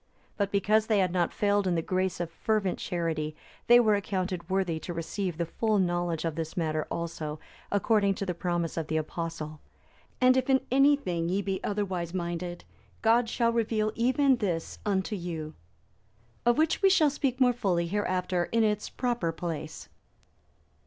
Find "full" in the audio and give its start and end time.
5.45-5.77